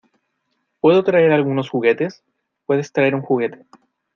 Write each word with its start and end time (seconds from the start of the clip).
¿Puedo 0.81 1.03
traer 1.03 1.31
algunos 1.31 1.69
juguetes? 1.69 2.23
Puedes 2.65 2.91
traer 2.91 3.13
un 3.13 3.21
juguete. 3.21 3.67